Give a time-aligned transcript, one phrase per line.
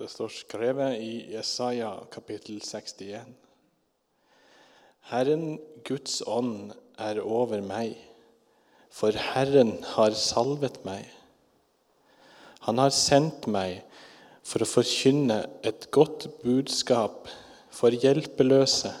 [0.00, 3.34] Det står skrevet i Jesaja kapittel 61.
[5.10, 7.98] Herren Guds ånd er over meg,
[8.88, 11.04] for Herren har salvet meg.
[12.64, 13.82] Han har sendt meg
[14.40, 17.28] for å forkynne et godt budskap
[17.68, 18.96] for hjelpeløse,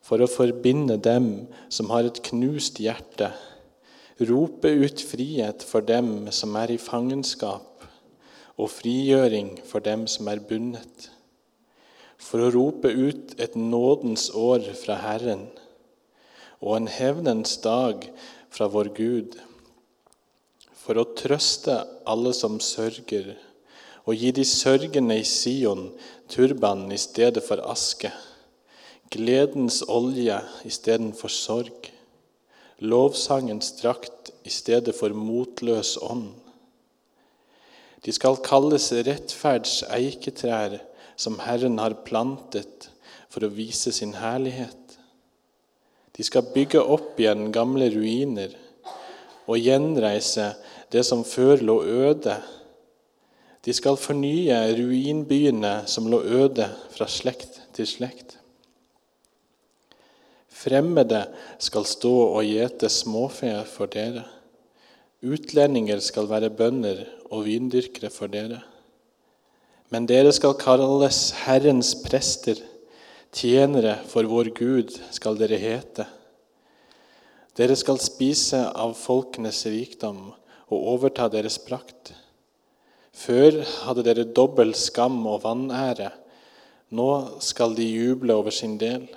[0.00, 3.34] for å forbinde dem som har et knust hjerte,
[4.24, 7.77] rope ut frihet for dem som er i fangenskap,
[8.58, 11.08] og frigjøring for dem som er bundet,
[12.18, 15.46] for å rope ut et nådens år fra Herren
[16.58, 18.08] og en hevnens dag
[18.50, 19.36] fra vår Gud,
[20.74, 21.76] for å trøste
[22.08, 23.36] alle som sørger,
[24.08, 25.90] og gi de sørgende i Sion
[26.32, 28.10] turban i stedet for aske,
[29.12, 31.92] gledens olje istedenfor sorg,
[32.80, 36.32] lovsangens drakt i stedet for motløs ånd.
[38.04, 40.78] De skal kalles rettferdseiketrær
[41.18, 42.90] som Herren har plantet
[43.28, 44.76] for å vise sin herlighet.
[46.14, 48.54] De skal bygge opp igjen gamle ruiner
[49.48, 50.52] og gjenreise
[50.92, 51.76] det som før lå
[52.08, 52.38] øde.
[53.64, 58.38] De skal fornye ruinbyene som lå øde fra slekt til slekt.
[60.58, 61.22] Fremmede
[61.62, 64.24] skal stå og gjete småfe for dere.
[65.18, 67.00] Utlendinger skal være bønder
[67.34, 68.60] og vindyrkere for dere.
[69.90, 72.60] Men dere skal kalles Herrens prester,
[73.34, 76.06] tjenere for vår Gud skal dere hete.
[77.58, 80.28] Dere skal spise av folkenes rikdom
[80.68, 82.12] og overta deres prakt.
[83.10, 86.12] Før hadde dere dobbel skam og vanære.
[86.94, 87.08] Nå
[87.42, 89.08] skal de juble over sin del.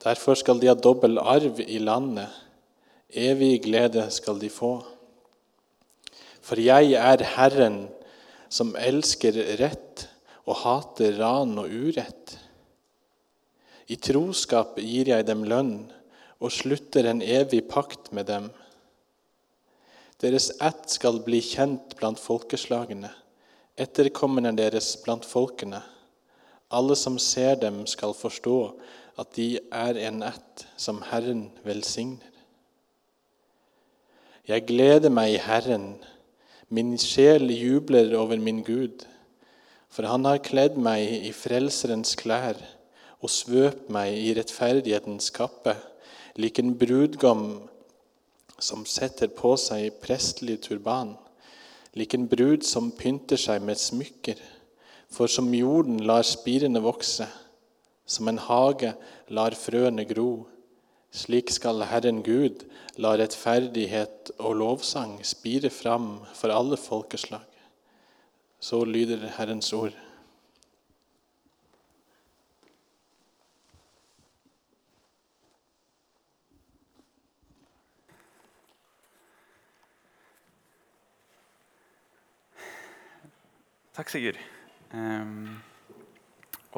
[0.00, 2.30] Derfor skal de ha dobbel arv i landet.
[3.16, 4.78] Evig glede skal de få.
[6.40, 7.88] For jeg er Herren,
[8.50, 10.06] som elsker rett
[10.46, 12.36] og hater ran og urett.
[13.90, 15.90] I troskap gir jeg dem lønn
[16.40, 18.48] og slutter en evig pakt med dem.
[20.22, 23.10] Deres ett skal bli kjent blant folkeslagene,
[23.80, 25.82] etterkommerne deres blant folkene.
[26.70, 28.58] Alle som ser dem, skal forstå
[29.18, 32.29] at de er en ett som Herren velsigner.
[34.50, 35.92] Jeg gleder meg i Herren,
[36.74, 39.04] min sjel jubler over min Gud,
[39.86, 42.58] for han har kledd meg i frelserens klær
[43.22, 45.76] og svøpt meg i rettferdighetens kappe,
[46.34, 47.44] lik en brudgom
[48.58, 51.14] som setter på seg prestelig turban,
[51.94, 54.40] lik en brud som pynter seg med smykker,
[55.14, 57.28] for som jorden lar spirene vokse,
[58.02, 58.96] som en hage
[59.30, 60.32] lar frøene gro,
[61.10, 62.64] slik skal Herren Gud
[63.00, 67.46] la rettferdighet og lovsang spire fram for alle folkeslag.
[68.60, 69.96] Så lyder Herrens ord.
[83.96, 84.38] Takk, Sigurd.
[84.94, 85.60] Um,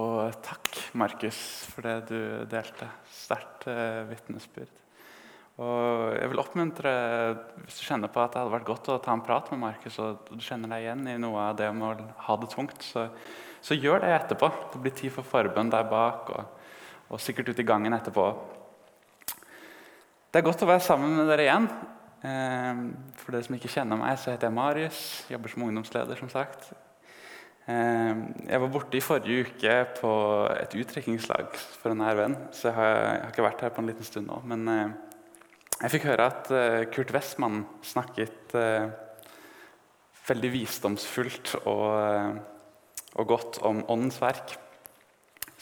[0.00, 1.38] og takk, Markus,
[1.68, 2.86] for det du delte.
[3.12, 4.78] Sterkt eh, vitnesbyrd.
[5.60, 6.92] Og jeg vil oppmuntre,
[7.66, 9.98] Hvis du kjenner på at det hadde vært godt å ta en prat med Markus,
[10.00, 13.10] og du kjenner deg igjen i noe av det med å ha det tungt, så,
[13.60, 14.48] så gjør det etterpå.
[14.72, 16.72] Det blir tid for forbønn der bak, og,
[17.12, 18.30] og sikkert ute i gangen etterpå.
[20.32, 21.68] Det er godt å være sammen med dere igjen.
[22.24, 22.80] Eh,
[23.20, 25.02] for dere som ikke kjenner meg, så heter jeg Marius.
[25.28, 26.16] Jobber som ungdomsleder.
[26.16, 26.72] som sagt.
[27.72, 30.12] Eh, jeg var borte i forrige uke på
[30.52, 32.36] et uttrekkingslag for en nær venn.
[32.52, 34.40] Så jeg har, jeg har, ikke vært her på en liten stund nå.
[34.52, 34.96] Men eh,
[35.82, 36.50] jeg fikk høre at
[36.94, 38.52] Kurt Westman snakket
[40.28, 42.36] veldig visdomsfullt og,
[43.18, 44.54] og godt om Åndens verk.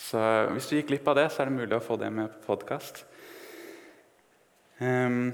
[0.01, 0.21] Så
[0.55, 2.55] hvis du gikk glipp av det, så er det mulig å få det med på
[2.55, 3.05] podkast.
[4.81, 5.33] Um,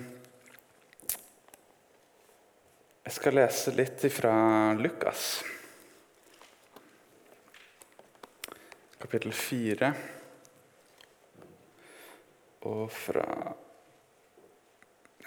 [3.06, 4.34] jeg skal lese litt fra
[4.74, 5.28] Lukas.
[8.96, 9.92] Kapittel 4.
[12.64, 13.26] Og fra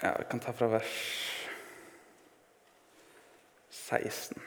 [0.00, 0.94] Ja, vi kan ta fra vers
[3.70, 4.40] 16.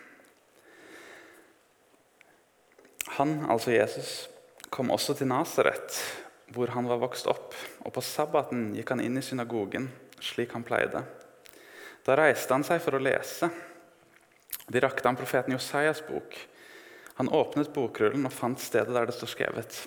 [3.15, 4.29] Han, altså Jesus,
[4.69, 5.99] kom også til Nasaret,
[6.49, 7.53] hvor han var vokst opp.
[7.85, 11.03] Og på sabbaten gikk han inn i synagogen, slik han pleide.
[12.03, 13.51] Da reiste han seg for å lese.
[14.67, 16.35] De rakte han profeten Josias bok.
[17.19, 19.79] Han åpnet bokrullen og fant stedet der det står skrevet.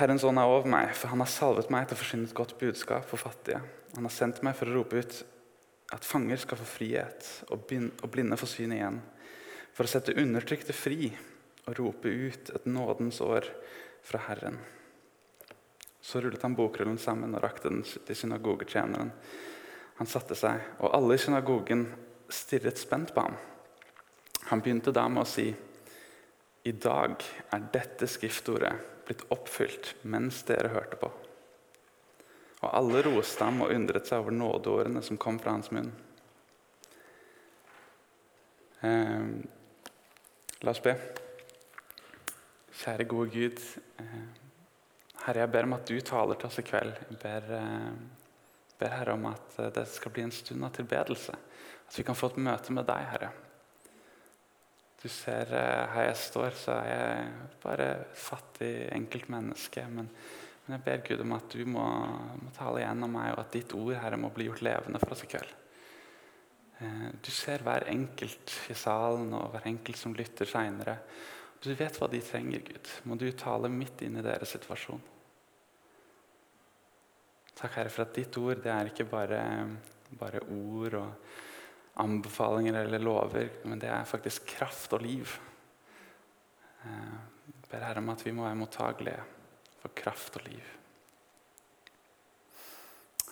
[0.00, 2.56] Herrens ånd er over meg, for han har salvet meg til å forsyne et godt
[2.60, 3.60] budskap for fattige.
[3.96, 5.18] Han har sendt meg for å rope ut
[5.92, 9.00] at fanger skal få frihet, og blinde få syn igjen,
[9.74, 11.10] for å sette undertrykte fri
[11.66, 13.48] og rope ut et nådens år
[14.06, 14.56] fra Herren.
[16.00, 19.12] Så rullet han bokrullen sammen og rakte den til synagogetjeneren.
[20.00, 21.84] Han satte seg, og alle i synagogen
[22.32, 23.36] stirret spent på ham.
[24.50, 25.46] Han begynte da med å si
[26.66, 27.22] i dag
[27.54, 28.72] er dette skriftordet
[29.06, 31.10] blitt oppfylt mens dere hørte på.
[32.60, 35.88] Og alle roste ham og undret seg over nådeårene som kom fra hans munn.
[38.84, 39.30] Eh,
[40.60, 40.96] la oss be.
[42.80, 43.62] Kjære, gode Gud.
[44.02, 44.16] Eh,
[45.24, 46.98] Herre, jeg ber om at du taler til oss i kveld.
[47.10, 51.38] Jeg ber, eh, ber Herre om at eh, det skal bli en stund av tilbedelse.
[51.86, 53.30] At vi kan få et møte med deg, Herre.
[55.00, 57.32] Du ser eh, her jeg står, så er jeg
[57.62, 59.86] bare et fattig enkeltmenneske.
[59.88, 60.10] Men,
[60.66, 61.86] men jeg ber Gud om at du må,
[62.42, 65.24] må tale gjennom meg, og at ditt ord Herre, må bli gjort levende for oss
[65.24, 65.56] i kveld.
[66.80, 70.98] Eh, du ser hver enkelt i salen og hver enkelt som lytter seinere.
[71.60, 72.92] Du vet hva de trenger, Gud.
[73.08, 75.00] Må du tale midt inn i deres situasjon.
[77.56, 79.40] Takk, Herre, for at ditt ord det er ikke bare,
[80.16, 81.32] bare ord og
[82.00, 85.30] anbefalinger eller lover, men det er faktisk kraft og liv.
[86.80, 89.20] Jeg eh, ber Herre om at vi må være mottagelige
[89.82, 90.70] for kraft og liv.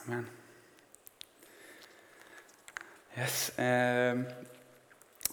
[0.04, 0.28] Amen.
[3.18, 3.50] Yes.
[3.58, 4.20] Eh,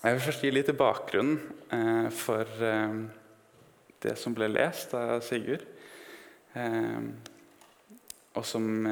[0.06, 1.36] jeg vil først gi litt bakgrunn
[1.74, 2.50] eh, for
[4.06, 5.66] det som ble lest av Sigurd.
[8.36, 8.86] Og som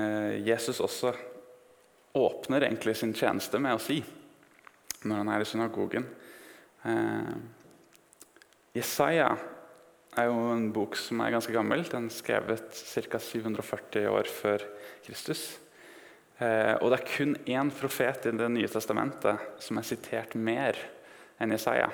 [0.44, 1.14] Jesus også
[2.18, 4.02] åpner egentlig sin tjeneste med å si
[5.08, 6.06] når han er i synagogen.
[6.88, 7.34] Eh,
[8.74, 9.32] Jesaja
[10.18, 11.84] er jo en bok som er ganske gammel.
[11.90, 13.20] Den er skrevet ca.
[13.20, 14.66] 740 år før
[15.06, 15.44] Kristus.
[16.42, 20.80] Eh, og det er kun én profet i Det nye testamentet som er sitert mer
[21.42, 21.92] enn Jesaja.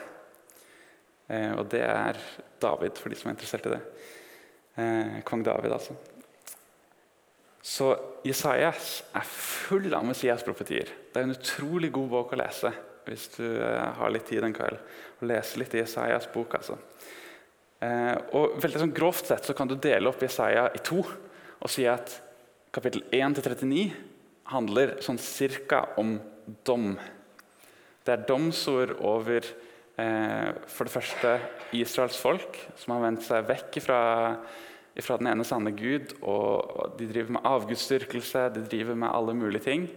[1.27, 2.19] Eh, og det er
[2.61, 3.81] David, for de som er interessert i det.
[4.79, 5.95] Eh, Kong David, altså.
[7.61, 7.91] Så
[8.25, 10.89] Jesajas er full av Messias-profetier.
[11.11, 12.71] Det er en utrolig god bok å lese
[13.07, 14.79] hvis du eh, har litt tid en kveld,
[15.19, 16.57] og leser litt i Jesajas bok.
[16.59, 16.77] altså.
[17.79, 21.71] Eh, og veldig sånn Grovt sett så kan du dele opp Jesaja i to og
[21.71, 22.11] si at
[22.75, 23.85] kapittel 1-39
[24.51, 26.17] handler sånn cirka om
[26.67, 26.93] dom.
[28.03, 29.45] Det er domsord over
[29.99, 31.35] eh, for det første
[31.77, 33.99] Israels folk, som har vendt seg vekk fra
[34.95, 36.15] den ene sanne Gud.
[36.21, 39.87] og De driver med avgudsdyrkelse, de driver med alle mulige ting.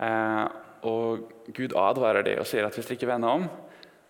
[0.00, 0.44] Eh,
[0.84, 3.46] og Gud advarer dem og sier at hvis dere ikke vender om,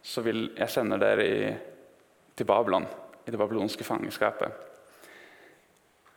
[0.04, 1.52] så vil jeg sende dere i,
[2.36, 2.86] til Babylon,
[3.24, 4.52] i det babylonske fangenskapet.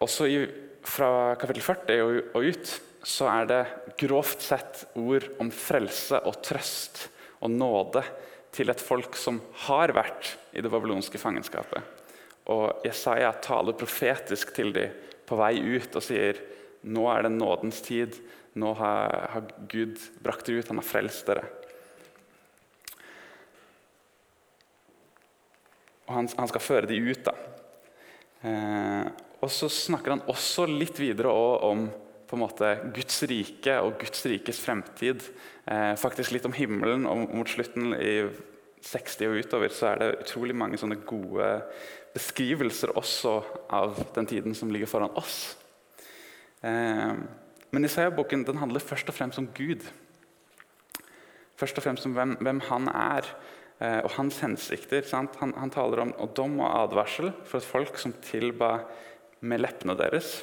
[0.03, 0.41] Også i,
[0.87, 2.73] fra kapittel 40 og, og ut
[3.07, 3.61] så er det
[4.01, 7.05] grovt sett ord om frelse og trøst
[7.45, 8.03] og nåde
[8.55, 11.79] til et folk som har vært i det babylonske fangenskapet.
[12.51, 14.95] Og Jesaja taler profetisk til dem
[15.27, 16.39] på vei ut og sier
[16.87, 18.15] nå er det nådens tid,
[18.57, 21.45] nå har, har Gud brakt dere ut, han har frelst dere.
[26.07, 27.23] Og han, han skal føre dem ut.
[27.27, 27.35] da.
[28.47, 29.07] Eh,
[29.43, 31.87] og så snakker han også litt videre om
[32.35, 35.23] måte Guds rike og Guds rikes fremtid.
[35.65, 37.05] Eh, faktisk litt om himmelen.
[37.07, 38.19] og Mot slutten i
[38.87, 41.47] 60 og utover så er det utrolig mange sånne gode
[42.13, 43.39] beskrivelser også
[43.73, 45.57] av den tiden som ligger foran oss.
[46.65, 47.13] Eh,
[47.71, 49.83] men Isaiah-boken handler først og fremst om Gud.
[51.57, 53.27] Først og fremst om hvem, hvem han er
[53.81, 55.03] eh, og hans hensikter.
[55.11, 58.77] Han, han, taler om dom og advarsel for et folk som tilba
[59.41, 60.41] med leppene deres.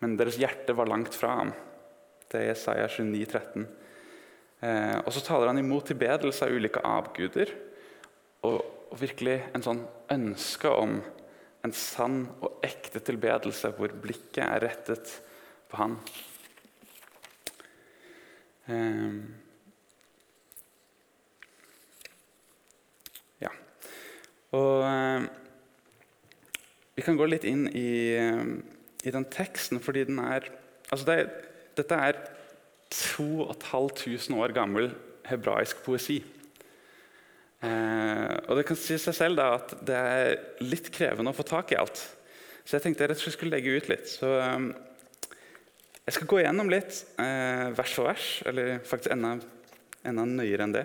[0.00, 1.52] Men deres hjerte var langt fra ham.
[2.30, 3.68] Det er Isaiah 29, 13.
[4.60, 7.54] Eh, og så taler han imot tilbedelse av ulike avguder.
[8.48, 10.96] Og, og, virkelig en sånn ønske om
[11.60, 15.12] en sann og ekte tilbedelse hvor blikket er rettet
[15.70, 15.96] på han.
[18.70, 19.20] Um,
[23.42, 23.52] ja.
[24.58, 25.28] Og um,
[26.94, 28.58] vi kan gå litt inn i, um,
[29.06, 30.50] i den teksten, fordi den er
[30.90, 31.22] altså det,
[31.78, 32.18] Dette er
[32.90, 34.90] 2500 år gammel
[35.30, 36.18] hebraisk poesi.
[37.60, 41.44] Eh, og Det kan si seg selv da, at det er litt krevende å få
[41.46, 42.00] tak i alt.
[42.64, 44.08] Så jeg tenkte jeg rett og slett skulle legge ut litt.
[44.08, 44.30] Så
[46.10, 49.36] jeg skal gå gjennom litt eh, vers for vers, eller faktisk enda,
[50.02, 50.80] enda nøyere enn det.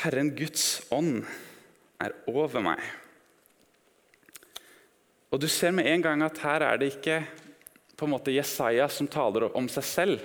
[0.00, 1.18] Herren Guds ånd
[2.00, 2.80] er over meg.
[5.28, 7.18] Og Du ser med en gang at her er det ikke
[7.92, 10.24] på en måte Jesaja som taler om seg selv.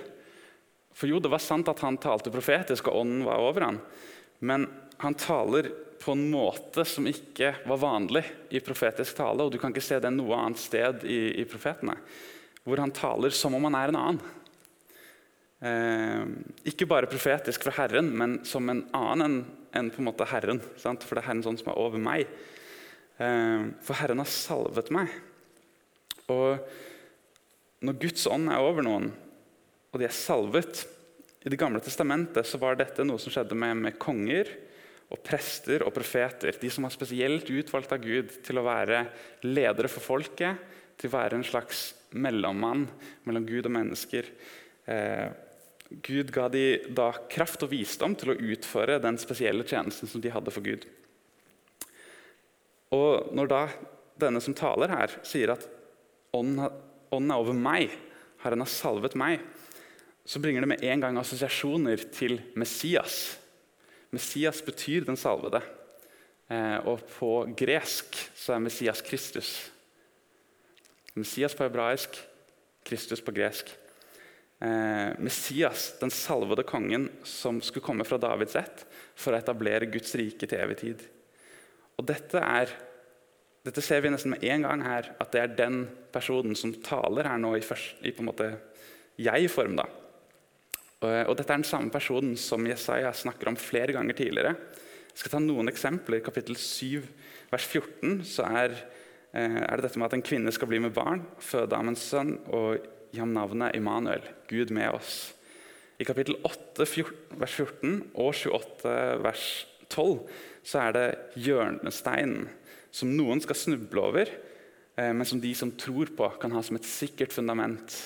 [0.96, 3.82] For jo, det var sant at han talte profetisk, og ånden var over ham.
[4.40, 4.64] Men
[5.04, 5.68] han taler
[6.00, 8.24] på en måte som ikke var vanlig
[8.56, 9.44] i profetisk tale.
[9.44, 12.00] og Du kan ikke se det noe annet sted i, i profetene.
[12.68, 14.34] Hvor han taler som om han er en annen.
[15.58, 16.24] Eh,
[16.70, 19.38] ikke bare profetisk fra Herren, men som en annen enn
[19.78, 20.60] en på en måte Herren.
[20.80, 21.04] Sant?
[21.04, 22.28] For det er Herren sånn som er over meg.
[23.18, 25.10] Eh, for Herren har salvet meg.
[26.28, 26.60] Og
[27.84, 29.10] når Guds ånd er over noen,
[29.88, 30.84] og de er salvet
[31.46, 34.50] I Det gamle testamentet så var dette noe som skjedde med, med konger
[35.08, 36.52] og prester og profeter.
[36.60, 39.06] De som var spesielt utvalgt av Gud til å være
[39.46, 40.58] ledere for folket.
[40.98, 42.86] Til å være en slags mellommann
[43.26, 44.28] mellom Gud og mennesker.
[44.88, 45.28] Eh,
[46.04, 50.32] Gud ga de da kraft og visdom til å utføre den spesielle tjenesten som de
[50.32, 50.84] hadde for Gud.
[52.94, 53.62] Og Når da
[54.18, 55.64] denne som taler her, sier at
[56.34, 57.92] ånden er over meg,
[58.42, 59.40] har salvet meg,
[60.28, 63.38] så bringer det med en gang assosiasjoner til Messias.
[64.12, 65.62] Messias betyr den salvede.
[66.48, 69.70] Eh, og på gresk så er Messias Kristus.
[71.20, 72.16] Messias på hebraisk,
[72.88, 73.70] Kristus på gresk.
[74.58, 78.84] Eh, Messias, den salvede kongen som skulle komme fra Davids ett
[79.18, 81.04] for å etablere Guds rike til evig tid.
[81.98, 82.72] Og dette, er,
[83.66, 85.80] dette ser vi nesten med en gang her, at det er den
[86.14, 88.50] personen som taler her nå i, først, i på en måte
[89.18, 89.78] jeg-form.
[89.78, 89.86] da.
[91.02, 94.56] Og Dette er den samme personen som Jesaja snakker om flere ganger tidligere.
[95.12, 96.18] Jeg skal ta noen eksempler.
[96.18, 97.04] I kapittel 7,
[97.50, 98.97] vers 14 så er, eh,
[99.32, 102.36] er, det dette med at en kvinne skal bli med barn, føde av en sønn
[102.48, 105.34] og gi ham navnet Immanuel, Gud med oss.
[105.98, 108.92] I kapittel 8, 14, vers 14 og 28,
[109.24, 109.46] vers
[109.88, 110.20] 12
[110.68, 111.06] så er det
[111.42, 112.46] hjørnesteinen
[112.94, 114.30] som noen skal snuble over,
[114.96, 117.96] eh, men som de som tror på, kan ha som et sikkert fundament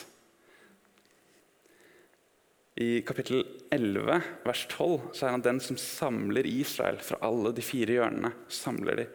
[2.80, 7.64] i kapittel 11, vers 12, så er han den som samler Israel fra alle de
[7.64, 8.32] fire hjørnene.
[8.48, 9.06] samler de.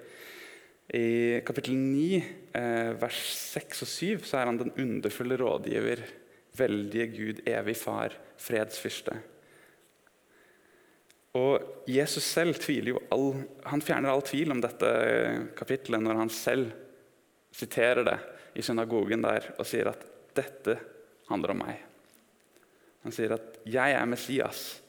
[0.87, 2.23] I kapittel 9,
[2.55, 3.19] eh, vers
[3.51, 6.03] 6 og 7, så er han den underfulle rådgiver,
[6.55, 9.17] veldige Gud, evig far, fredsfyrste.
[11.35, 13.33] Og Jesus selv tviler jo all,
[13.67, 14.87] han fjerner all tvil om dette
[15.59, 16.71] kapittelet når han selv
[17.53, 18.15] siterer det
[18.57, 20.77] i synagogen der og sier at dette
[21.27, 21.83] handler om meg.
[23.03, 24.79] Han sier at 'jeg er Messias',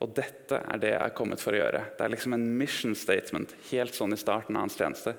[0.00, 1.96] og dette er det jeg er kommet for å gjøre.
[1.96, 5.16] Det er liksom en mission statement helt sånn i starten av hans tjeneste.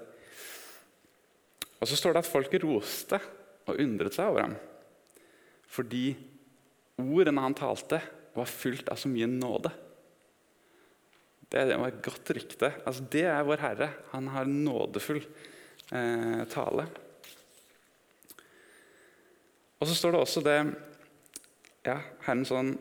[1.77, 3.19] Og Så står det at folket roste
[3.67, 4.55] og undret seg over ham.
[5.67, 6.15] Fordi
[6.97, 8.01] ordene han talte,
[8.37, 9.71] var fylt av så mye nåde.
[11.49, 12.69] Det var et godt rykte.
[12.85, 13.87] Altså, det er vår Herre.
[14.11, 16.85] Han har nådefull eh, tale.
[19.77, 20.57] Og så står det også det
[21.87, 22.73] ja, Herrens ånd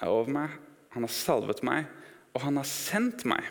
[0.00, 0.52] er over meg,
[0.94, 1.88] han har salvet meg,
[2.32, 3.44] og han har sendt meg.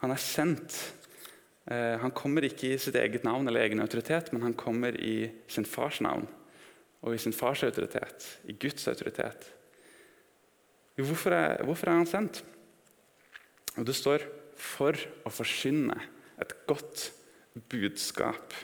[0.00, 0.76] Han er sendt.
[1.66, 5.30] Eh, han kommer ikke i sitt eget navn eller egen autoritet, men han kommer i
[5.50, 6.28] sin fars navn
[7.06, 9.50] og i sin fars autoritet, i Guds autoritet.
[10.96, 12.40] Hvorfor er, hvorfor er han sendt?
[13.76, 14.22] Og Det står
[14.56, 14.96] 'for
[15.26, 15.94] å forsyne
[16.40, 17.12] et godt
[17.68, 18.54] budskap'.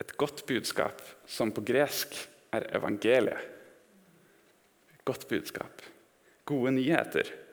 [0.00, 3.38] Et godt budskap som på gresk er evangeliet.
[5.04, 5.82] Godt budskap.
[6.44, 7.45] Gode nyheter.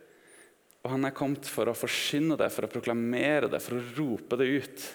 [0.84, 4.40] Og han er kommet for å forsyne det, for å proklamere det, for å rope
[4.40, 4.88] det ut.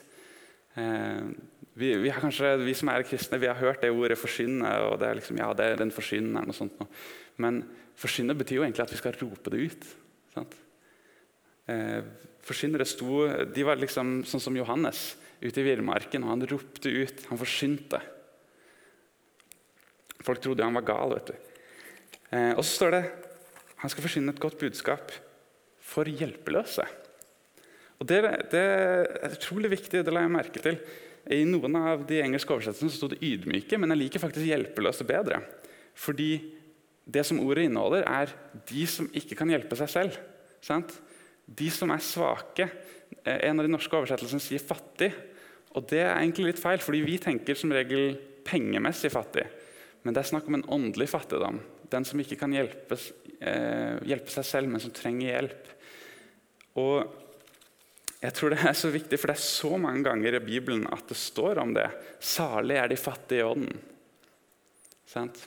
[0.77, 1.29] Eh,
[1.79, 4.69] vi, vi, kanskje, vi, som er kristne, vi har hørt det ordet 'forsyne'.
[4.91, 6.75] og det er liksom, ja, det er den forsyner, noe sånt.
[7.41, 7.63] Men
[7.97, 9.87] forsyne betyr jo egentlig at vi skal rope det ut.
[10.35, 10.57] Sant?
[11.69, 12.03] Eh,
[12.45, 17.25] forsynnere sto De var liksom sånn som Johannes ute i villmarken, og han ropte ut.
[17.31, 18.01] Han forsynte.
[20.21, 21.15] Folk trodde han var gal.
[21.15, 21.35] vet du.
[22.37, 23.03] Eh, og så står det
[23.79, 25.13] han skal forsyne et godt budskap
[25.89, 26.85] for hjelpeløse.
[27.99, 28.21] Og det,
[28.53, 30.05] det, er utrolig viktig.
[30.05, 30.79] Det la jeg merke til.
[31.35, 35.43] I noen av de engelske oversettelsene sto det 'ydmyke', men jeg liker faktisk 'hjelpeløse' bedre.
[35.99, 36.31] Fordi
[37.09, 38.33] det som ordet inneholder, er
[38.69, 40.19] de som ikke kan hjelpe seg selv.
[40.61, 40.93] Sant?
[41.45, 42.69] De som er svake.
[43.25, 45.13] Eh, en av de norske oversettelsene sier 'fattig'.
[45.77, 49.45] Og det er egentlig litt feil, fordi vi tenker som regel pengemessig fattig.
[50.03, 51.61] Men det er snakk om en åndelig fattigdom.
[51.91, 55.78] Den som ikke kan hjelpes, eh, hjelpe seg selv, men som trenger hjelp.
[56.79, 57.19] Og
[58.19, 61.07] jeg tror Det er så viktig, for det er så mange ganger i Bibelen at
[61.07, 61.87] det står om det.
[62.19, 63.79] Salig er de fattige i ånden.
[65.07, 65.45] Sant?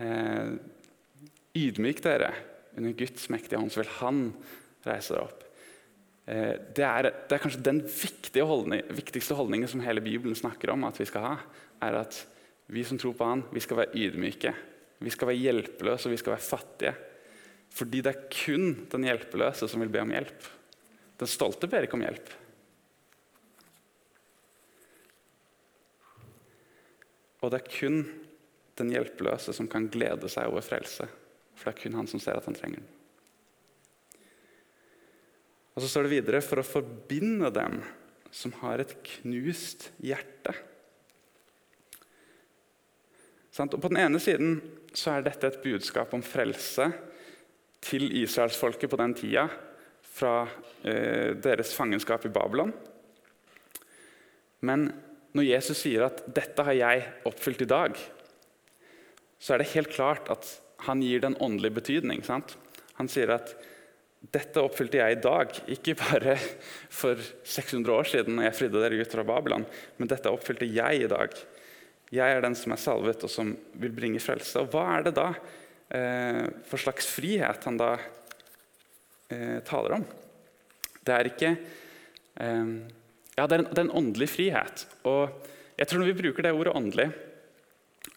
[0.00, 0.56] Eh,
[1.60, 2.32] ydmyk dere
[2.78, 4.22] under Guds mektige hånd, så vil Han
[4.86, 5.44] reise dere opp.
[6.24, 7.82] Eh, det, er, det, er, kanskje den
[8.48, 11.36] holdning, viktigste holdningen som hele Bibelen snakker om at vi skal ha.
[11.84, 12.24] er at
[12.70, 14.54] vi som tror på han, vi skal være ydmyke.
[15.00, 16.94] Vi skal være hjelpeløse og vi skal være fattige.
[17.70, 20.48] Fordi det er kun den hjelpeløse som vil be om hjelp.
[21.20, 22.32] Den stolte ber ikke om hjelp.
[27.40, 28.02] Og det er kun
[28.80, 31.06] den hjelpeløse som kan glede seg over frelse.
[31.56, 32.96] For det er kun han som ser at han trenger den.
[35.76, 37.78] Og så står det videre for å forbinde dem
[38.34, 40.54] som har et knust hjerte.
[43.60, 44.60] Og På den ene siden
[44.96, 46.86] så er dette et budskap om frelse
[47.84, 49.46] til israelsfolket på den tida
[50.20, 50.44] fra
[50.84, 52.72] eh, deres fangenskap i Babylon.
[54.66, 54.90] Men
[55.36, 57.98] når Jesus sier at 'dette har jeg oppfylt i dag',
[59.40, 60.48] så er det helt klart at
[60.84, 62.24] han gir det en åndelig betydning.
[62.26, 62.56] Sant?
[62.98, 63.54] Han sier at
[64.20, 66.36] 'dette oppfylte jeg i dag', ikke bare
[67.00, 69.64] for 600 år siden, når jeg fridde dere ut fra Babylon,
[69.96, 71.32] men dette oppfylte jeg i dag.
[72.10, 74.58] Jeg er den som er salvet, og som vil bringe frelse.
[74.58, 75.30] Og hva er det da
[75.90, 77.94] for slags frihet han da
[79.30, 80.04] eh, taler om?
[81.00, 82.72] Det er ikke eh,
[83.36, 84.84] Ja, det er, en, det er en åndelig frihet.
[85.08, 87.08] Og jeg tror når vi bruker det ordet åndelig,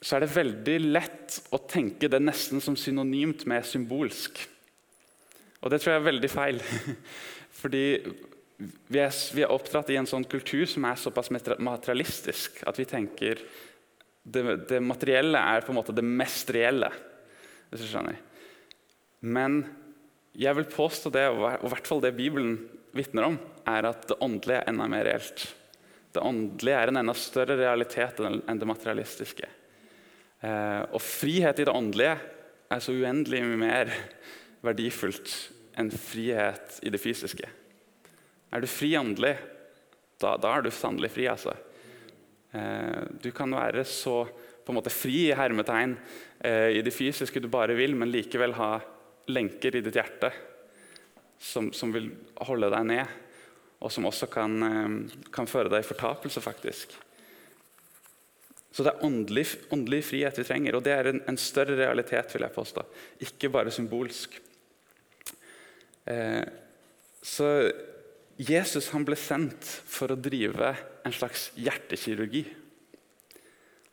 [0.04, 4.42] så er det veldig lett å tenke det nesten som synonymt med symbolsk.
[5.64, 6.60] Og det tror jeg er veldig feil.
[7.62, 7.86] Fordi
[8.60, 12.86] vi er, vi er, oppdratt i en sånn kultur som er såpass materialistisk at vi
[12.88, 13.42] tenker
[14.24, 16.92] det, det materielle er på en måte det mest reelle.
[17.74, 18.20] Hvis du skjønner.
[19.24, 19.64] Men
[20.38, 22.56] jeg vil påstå det, og i hvert fall det Bibelen
[22.94, 23.38] vitner om,
[23.70, 25.46] er at det åndelige er enda mer reelt.
[26.14, 29.50] Det åndelige er en enda større realitet enn det materialistiske.
[30.44, 32.18] Eh, og frihet i det åndelige
[32.74, 33.94] er så uendelig mye mer
[34.66, 35.32] verdifullt
[35.80, 37.50] enn frihet i det fysiske.
[38.54, 39.36] Er du fri åndelig,
[40.22, 41.26] da, da er du sannelig fri.
[41.32, 41.56] altså.
[42.54, 44.24] Eh, du kan være så
[44.64, 45.98] på en måte fri i hermetegn
[46.44, 48.74] i det fysiske du bare vil, men likevel ha
[49.32, 50.32] lenker i ditt hjerte
[51.44, 52.10] som, som vil
[52.48, 53.16] holde deg ned,
[53.84, 56.96] og som også kan, eh, kan føre deg i fortapelse, faktisk.
[58.74, 62.32] Så det er åndelig, åndelig, frihet vi trenger, og det er en, en, større realitet,
[62.34, 62.86] vil jeg påstå.
[63.28, 64.40] Ikke bare symbolsk.
[66.10, 66.42] Eh,
[67.24, 67.50] så
[68.40, 70.74] Jesus ble sendt for å drive
[71.06, 72.48] en slags hjertekirurgi.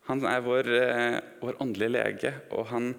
[0.08, 2.92] Han er vår, eh, vår åndelige lege, og han,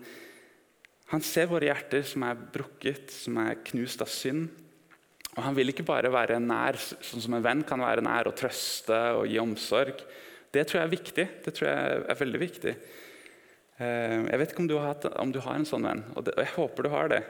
[1.12, 4.50] han ser våre hjerter som er brukket, som er knust av synd.
[5.38, 8.36] Og Han vil ikke bare være nær, sånn som en venn kan være nær og
[8.36, 10.02] trøste og gi omsorg.
[10.52, 11.28] Det tror jeg er viktig.
[11.46, 12.74] Det tror jeg er veldig viktig.
[13.80, 16.52] Eh, jeg vet ikke om du har, om du har en sånn venn, og jeg
[16.58, 17.22] håper du har det.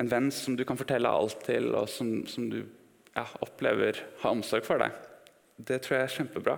[0.00, 2.62] En venn som du kan fortelle alt til, og som, som du
[3.14, 4.96] ja, opplever har omsorg for deg.
[5.60, 6.56] Det tror jeg er kjempebra.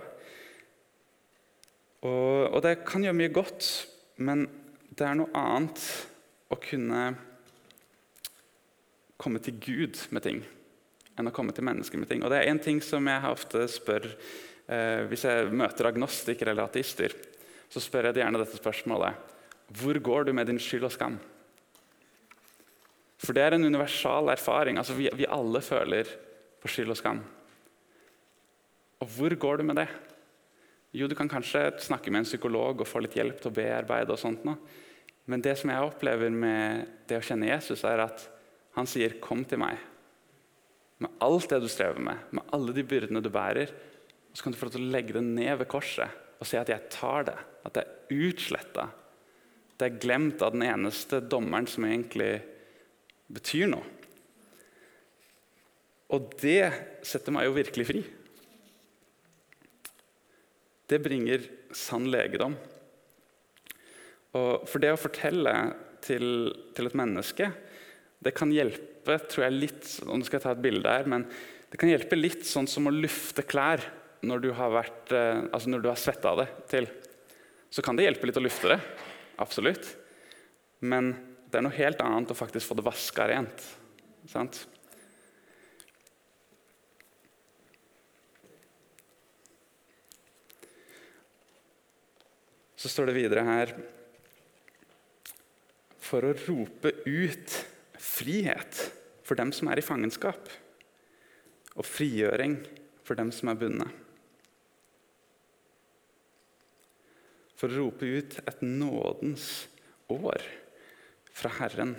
[2.07, 3.67] Og, og det kan gjøre mye godt,
[4.23, 4.45] men
[4.97, 5.81] det er noe annet
[6.53, 7.01] å kunne
[9.17, 10.43] komme til Gud med ting
[11.17, 12.21] enn å komme til mennesker med ting.
[12.23, 16.69] Og det er en ting som jeg ofte spør eh, Hvis jeg møter agnostikere eller
[16.69, 17.15] ateister,
[17.73, 19.17] så spør jeg gjerne dette spørsmålet.
[19.79, 21.17] Hvor går du med din skyld og skam?
[23.17, 24.77] For det er en universal erfaring.
[24.77, 26.13] Altså, vi, vi alle føler
[26.61, 27.23] på skyld og skam.
[29.01, 29.89] Og hvor går du med det?
[30.95, 34.11] Jo, du kan kanskje snakke med en psykolog og få litt hjelp til å bearbeide.
[34.13, 34.55] og sånt nå.
[35.27, 38.29] Men det som jeg opplever med det å kjenne Jesus, er at
[38.75, 39.77] han sier 'kom til meg'.
[40.99, 43.69] Med alt det du strever med, med alle de byrdene du bærer.
[44.33, 46.67] Så kan du få lov til å legge det ned ved korset og si at
[46.67, 47.43] 'jeg tar det'.
[47.65, 48.89] At det er utsletta.
[49.77, 52.41] Det er glemt av den eneste dommeren som egentlig
[53.31, 53.83] betyr noe.
[56.09, 56.73] Og det
[57.03, 58.03] setter meg jo virkelig fri.
[60.87, 61.43] Det bringer
[61.75, 62.55] sann legedom.
[64.37, 65.53] Og for det å fortelle
[66.03, 67.49] til, til, et menneske
[68.23, 71.25] det kan hjelpe tror jeg, litt du skal ta et bilde her, men
[71.71, 73.83] det kan hjelpe litt sånn som å lufte klær
[74.25, 76.87] når du har, vært, eh, altså har svetta det til.
[77.69, 78.79] Så kan det hjelpe litt å lufte det.
[79.43, 79.85] Absolutt.
[80.79, 81.11] Men
[81.47, 83.63] det er noe helt annet å faktisk få det vaska rent.
[84.27, 84.65] Sant?
[92.77, 93.73] Så står det videre her
[96.07, 97.55] for å rope ut
[97.99, 98.81] frihet
[99.27, 100.45] for dem som er i fangenskap,
[101.75, 102.61] og frigjøring
[103.05, 103.89] for dem som er bundet.
[107.57, 109.65] For å rope ut et nådens
[110.13, 110.45] år
[111.37, 111.95] fra Herren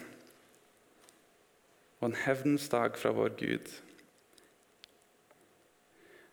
[1.98, 3.70] og en hevnens dag fra vår Gud.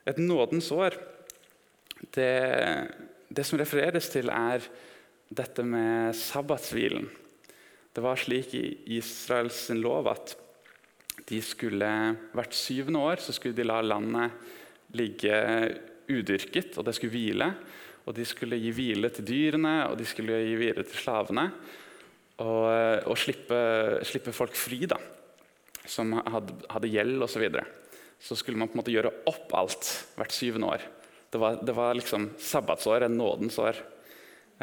[0.05, 0.97] Et nådens år
[2.13, 2.29] det,
[3.29, 4.65] det som refereres til, er
[5.35, 7.07] dette med sabbatshvilen
[7.95, 8.65] Det var slik i
[8.97, 10.35] Israels lov at
[11.29, 11.88] de skulle,
[12.35, 14.31] hvert syvende år skulle de la landet
[14.93, 15.33] ligge
[16.11, 17.47] udyrket, og det skulle hvile.
[18.05, 21.47] Og de skulle gi hvile til dyrene, og de skulle gi hvile til slavene.
[22.43, 22.67] Og,
[23.07, 23.57] og slippe,
[24.05, 24.99] slippe, folk fri, da,
[25.88, 27.31] som hadde, hadde gjeld osv.
[27.31, 27.63] Så, videre.
[28.19, 30.83] så skulle man på en måte gjøre opp alt hvert syvende år.
[31.35, 33.75] Det var, det var liksom sabbatsår, en nådens år.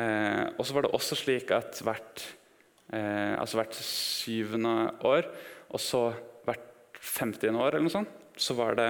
[0.00, 2.22] Eh, og så var det også slik at hvert,
[2.96, 4.72] eh, altså hvert syvende
[5.04, 5.28] år,
[5.68, 6.00] og så
[6.46, 7.52] hvert 50.
[7.52, 8.86] år, eller noe sånt, så var det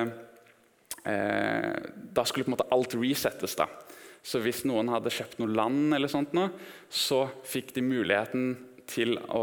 [1.10, 1.74] eh,
[2.14, 3.56] Da skulle på en måte alt resettes.
[3.58, 3.66] da.
[4.22, 6.52] Så hvis noen hadde kjøpt noe land, eller sånt nå,
[6.86, 8.52] så fikk de muligheten
[8.86, 9.42] til å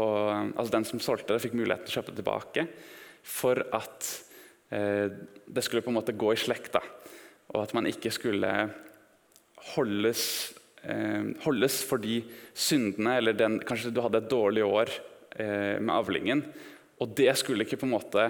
[0.54, 2.66] Altså den som solgte det, fikk muligheten til å kjøpe det tilbake
[3.20, 4.08] for at
[4.72, 5.12] eh,
[5.44, 6.80] det skulle på en måte gå i slekta.
[7.50, 8.50] Og at man ikke skulle
[9.74, 10.24] holdes,
[10.82, 12.20] eh, holdes for de
[12.54, 14.92] syndene eller den, Kanskje du hadde et dårlig år
[15.36, 16.44] eh, med avlingen.
[17.00, 18.28] Og det skulle ikke på en måte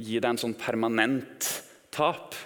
[0.00, 1.48] gi deg en sånn permanent
[1.92, 2.36] tap,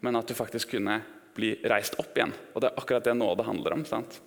[0.00, 1.00] men at du faktisk kunne
[1.36, 2.32] bli reist opp igjen.
[2.52, 3.84] Og det er akkurat det nåde handler om.
[3.88, 4.18] sant?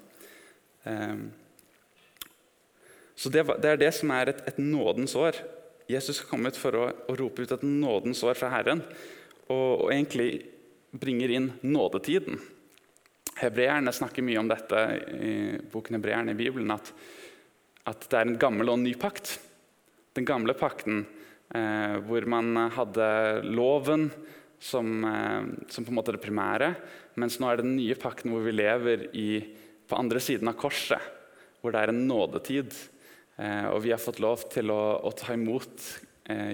[0.86, 1.28] Um,
[3.16, 5.38] så det, er det som er et, et, nådens år.
[5.90, 8.82] Jesus har kommet for å, å, rope ut et nådens år fra Herren.
[9.48, 10.30] Og, og egentlig
[11.00, 12.40] bringer inn nådetiden.
[13.36, 14.82] Hebreerne snakker mye om dette
[15.12, 15.34] i
[15.72, 16.72] boken Hebreerne i Bibelen.
[16.72, 16.92] At,
[17.84, 19.36] at, det er en gammel og en ny pakt.
[20.16, 21.04] Den gamle pakten
[21.52, 23.10] eh, hvor man hadde
[23.50, 24.08] loven
[24.60, 26.72] som, eh, som, på en måte det primære.
[27.20, 29.30] Mens nå er det den nye pakten hvor vi lever i,
[29.86, 31.12] på andre siden av korset.
[31.60, 32.72] Hvor det er en nådetid.
[33.36, 35.90] Eh, og vi har fått lov til å, å ta imot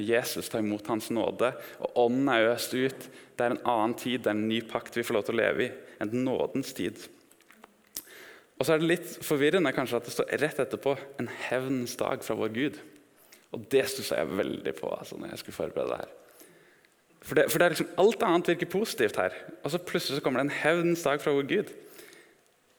[0.03, 1.53] Jesus, ta imot Hans nåde.
[1.79, 3.07] Og ånden er øst ut.
[3.37, 5.41] Det er en annen tid, det er en ny pakt vi får lov til å
[5.41, 5.71] leve i.
[6.03, 6.99] En nådens tid.
[8.59, 12.23] Og så er det litt forvirrende kanskje at det står rett etterpå 'en hevnens dag
[12.23, 12.81] fra vår Gud'.
[13.51, 16.11] Og det stussa jeg veldig på altså, når jeg skulle forberede det her.
[17.21, 19.33] For, det, for det liksom, Alt annet virker positivt her.
[19.63, 21.73] Og så plutselig så kommer det en hevnens dag fra vår Gud.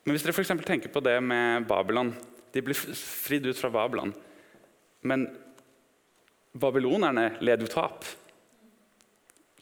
[0.05, 2.15] Men hvis dere for tenker på det med Babylon
[2.53, 4.15] De blir fridd ut fra Babylon.
[5.03, 5.29] Men
[6.53, 8.07] babylonerne led jo tap.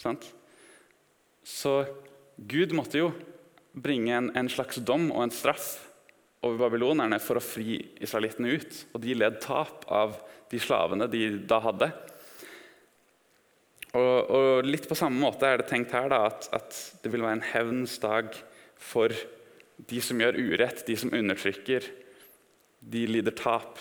[0.01, 0.27] Sant?
[1.47, 1.85] Så
[2.37, 3.13] Gud måtte jo
[3.73, 5.73] bringe en, en, slags dom og en straff
[6.43, 8.85] over babylonerne for å fri israelittene ut.
[8.95, 10.17] Og de led tap av
[10.51, 11.91] de slavene de da hadde.
[13.91, 17.25] Og, og litt på samme måte er det tenkt her da, at, at, det vil
[17.27, 18.31] være en hevns dag
[18.79, 19.15] for
[19.91, 21.89] de som gjør urett, de som undertrykker.
[22.81, 23.81] De lider tap.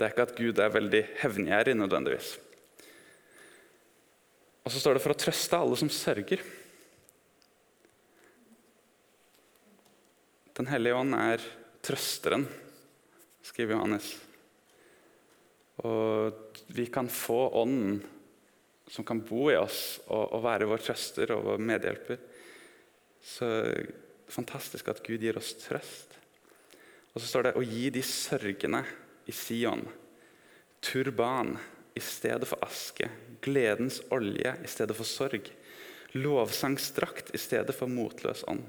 [0.00, 2.28] Det er ikke at Gud er veldig hevngjerrig nødvendigvis.
[4.64, 6.40] Og så står det for å trøste alle som sørger.
[10.56, 11.44] Den hellige ånd er
[11.84, 12.46] trøsteren,
[13.44, 14.08] skriver Johannes.
[15.84, 18.00] Og vi kan få Ånden
[18.88, 22.24] som kan bo i oss og, og være vår trøster og vår medhjelper.
[23.20, 23.52] Så
[24.32, 26.16] fantastisk at Gud gir oss trøst.
[27.12, 28.80] Og så står det å gi de sørgende
[29.30, 29.86] i Sion
[30.80, 31.58] turban
[31.94, 33.08] i stedet for aske,
[33.44, 35.50] gledens olje i stedet for sorg,
[36.16, 38.62] lovsangsdrakt i stedet for motløs ånd.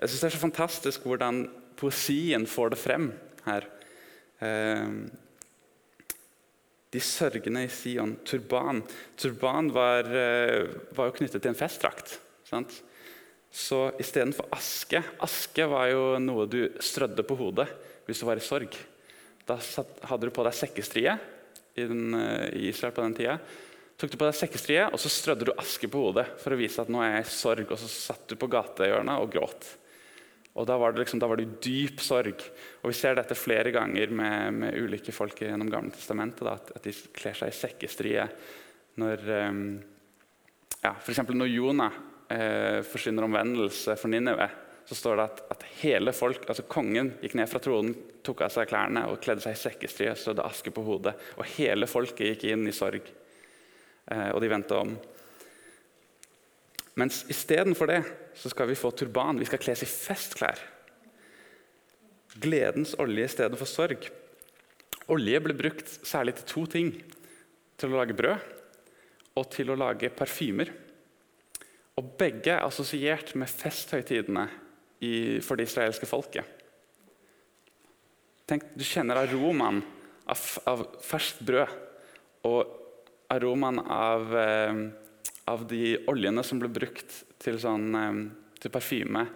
[0.00, 1.44] Jeg synes Det er så fantastisk hvordan
[1.78, 3.12] poesien får det frem
[3.46, 3.68] her.
[4.42, 5.10] Ehm,
[6.92, 8.16] de sørgende i Sion.
[8.24, 8.82] Turban.
[9.16, 12.18] Turban var, eh, var jo knyttet til en festdrakt.
[12.44, 12.82] Sant?
[13.52, 17.68] Så istedenfor aske Aske var jo noe du strødde på hodet
[18.06, 18.72] hvis du var i sorg.
[19.46, 19.58] Da
[20.08, 21.12] hadde du på deg sekkestrie
[21.76, 23.36] i, den, eh, i Israel på den tida.
[24.00, 26.82] Tok du på deg sekkestrie, og så strødde du aske på hodet for å vise
[26.82, 27.70] at nå er jeg i sorg.
[27.70, 29.68] Og så satt du på gatehjørnet og gråt.
[30.58, 32.42] Og da var, det liksom, da var det dyp sorg.
[32.82, 36.42] Og Vi ser dette flere ganger med, med ulike folk gjennom Gamle testamentet.
[36.44, 38.26] Da, at, at, de kler seg i sekkestrie.
[39.00, 39.62] Når, um,
[40.82, 41.22] ja, F.eks.
[41.30, 42.00] når Jonah
[42.32, 44.48] eh, forsyner omvendelse for Ninive,
[44.88, 47.94] så står det at, at, hele folk, altså kongen gikk ned fra tronen,
[48.26, 51.14] tok av seg klærne og kledde seg i sekkestrie, strødde aske på hodet.
[51.38, 53.06] Og hele folket gikk inn i sorg,
[54.10, 54.96] eh, og de vendte om.
[57.00, 58.02] Mens istedenfor det
[58.36, 59.40] så skal vi få turban.
[59.40, 60.60] Vi skal kles i festklær.
[62.42, 64.08] Gledens olje istedenfor sorg.
[65.12, 66.92] Olje ble brukt særlig til to ting.
[67.80, 68.50] Til å lage brød
[69.40, 70.68] og til å lage parfymer.
[72.00, 74.46] Og begge er assosiert med festhøytidene
[75.42, 76.46] for det israelske folket.
[78.48, 79.82] Tenk, Du kjenner aromaen
[80.30, 81.72] av, av ferskt brød
[82.48, 82.78] og
[83.32, 84.82] aromaen av eh,
[85.44, 88.30] av de oljene som ble brukt til, sånn,
[88.62, 89.26] til parfyme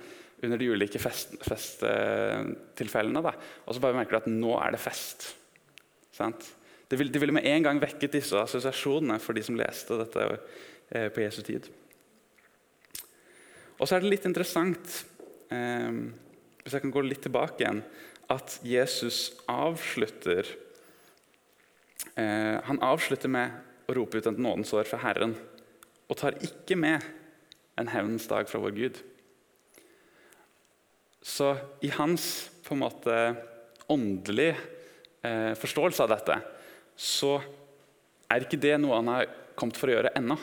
[0.45, 3.23] under de ulike festtilfellene.
[3.25, 5.19] Fest, og så bare merker du at nå er det fest.
[6.15, 6.43] Sant?
[6.87, 10.21] Det ville, de ville med en gang vekket disse assosiasjonene for de som leste dette
[10.31, 11.67] eh, på Jesu tid.
[13.77, 15.03] Og så er det litt interessant,
[15.53, 15.91] eh,
[16.63, 17.83] hvis jeg kan gå litt tilbake igjen,
[18.33, 20.49] at Jesus avslutter
[22.17, 23.53] eh, Han avslutter med
[23.87, 25.37] å rope ut et nådensår fra Herren,
[26.09, 27.05] og tar ikke med
[27.79, 28.99] en hevnens dag fra vår Gud.
[31.23, 31.53] Så
[31.85, 33.15] i hans på en måte
[33.93, 34.57] åndelige
[35.23, 36.39] eh, forståelse av dette,
[36.97, 37.37] så
[38.31, 40.39] er ikke det noe han har kommet for å gjøre ennå.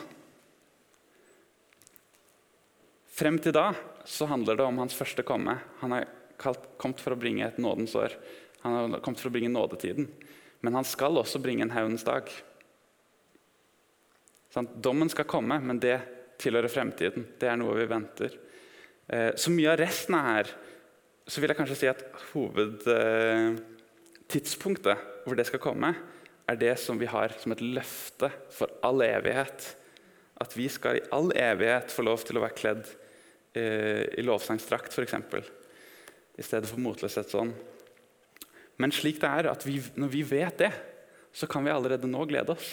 [3.14, 3.68] Frem til da
[4.08, 5.54] så handler det om hans første komme.
[5.80, 6.04] Han har
[6.80, 8.10] kommet for å bringe et nådens år.
[8.64, 10.06] Han har kommet for å bringe nådetiden.
[10.64, 12.24] Men han skal også bringe en hevnens dag.
[14.54, 15.98] Sånn, dommen skal komme, men det
[16.42, 17.22] tilhører fremtiden.
[17.38, 18.30] Det er noe vi venter.
[19.06, 20.46] Eh, så mye av resten av her
[21.28, 22.00] så vil jeg kanskje si at
[22.32, 25.90] hovedtidspunktet eh, hvor det skal komme,
[26.44, 29.58] er det som vi har som et løfte for all evighet.
[30.40, 32.84] At vi skal i all evighet få lov til å være kledd
[33.54, 35.14] i lovsangstrakt, f.eks.
[36.34, 37.54] I stedet for motløshetsånd.
[38.82, 40.72] Men slik det er at vi, når vi vet det,
[41.34, 42.72] så kan vi allerede nå glede oss.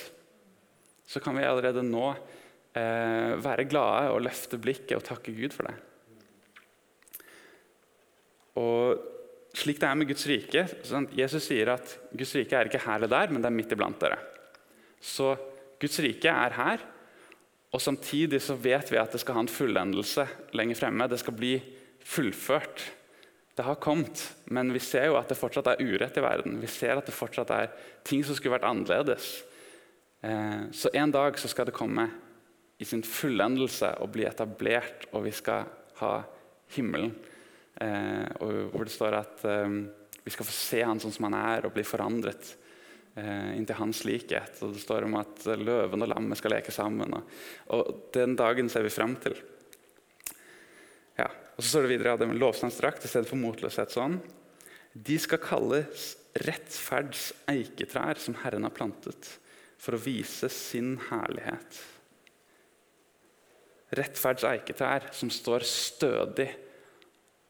[1.06, 5.70] Så kan vi allerede nå eh, være glade og løfte blikket og takke Gud for
[5.70, 5.76] det.
[8.62, 12.84] Og slik det er med Guds rike sånn, Jesus sier at Guds rike er ikke
[12.86, 14.20] her eller der, men det er midt iblant dere.
[15.02, 15.34] Så
[15.82, 16.86] Guds rike er her,
[17.72, 20.26] og samtidig så vet vi at det skal ha en fullendelse
[20.58, 21.08] lenger fremme.
[21.08, 21.54] Det skal bli
[22.04, 22.84] fullført.
[23.56, 26.60] Det har kommet, men vi ser jo at det fortsatt er urett i verden.
[26.62, 27.72] Vi ser at det fortsatt er
[28.08, 29.34] ting som skulle vært annerledes.
[30.24, 32.10] Eh, så en dag så skal det komme
[32.82, 35.68] i sin fullendelse og bli etablert, og vi skal
[36.02, 36.16] ha
[36.76, 37.14] himmelen
[37.82, 38.26] Eh,
[38.70, 39.78] hvor det står at eh,
[40.22, 42.56] vi skal få se han sånn som han er, og bli forandret
[43.16, 44.62] inntil hans likhet.
[44.64, 47.16] Og det står om at løven og lammet skal leke sammen.
[47.76, 49.36] Og, den dagen ser vi frem til.
[51.20, 54.20] Ja, og Så står det videre at med lovsangsdrakt i stedet for motløshet sånn.
[54.94, 56.12] De skal kalles
[56.48, 59.28] rettferds eiketrær som Herren har plantet,
[59.82, 61.80] for å vise sin herlighet.
[64.00, 66.48] Rettferds eiketrær som står stødig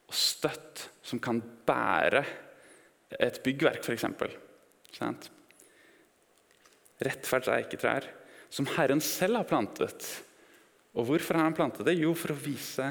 [0.10, 2.24] og støtt som kan bære
[3.20, 4.08] et byggverk, f.eks.
[7.02, 8.08] Rettferds eiketrær
[8.52, 10.06] som Herren selv har plantet.
[10.92, 11.96] Og hvorfor har han plantet det?
[12.00, 12.90] Jo, for å vise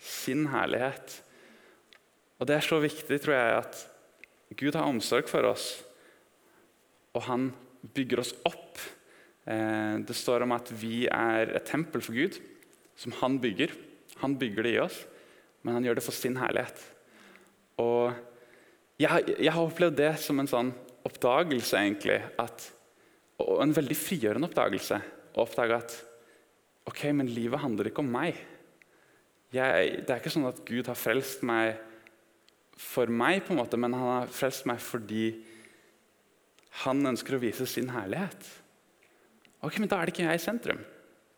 [0.00, 1.18] sin herlighet.
[2.40, 5.66] Og Det er så viktig, tror jeg, at Gud har omsorg for oss,
[7.16, 7.50] og han
[7.96, 8.80] bygger oss opp.
[9.48, 12.38] Eh, det står om at vi er et tempel for Gud,
[12.96, 13.72] som han bygger.
[14.22, 15.04] Han bygger det i oss
[15.66, 16.78] men han gjør det for sin herlighet.
[17.82, 18.14] Og
[19.02, 20.70] jeg, jeg har opplevd det som en sånn
[21.06, 22.20] oppdagelse, egentlig.
[22.38, 22.68] At,
[23.42, 25.00] og en veldig frigjørende oppdagelse.
[25.36, 25.96] Å oppdage at
[26.88, 28.38] ok, men livet handler ikke om meg.
[29.54, 31.76] Jeg, det er ikke sånn at Gud har frelst meg
[32.76, 35.30] for meg, på en måte, men han har frelst meg fordi
[36.84, 38.50] han ønsker å vise sin herlighet.
[39.64, 40.82] Ok, men Da er det ikke jeg i sentrum.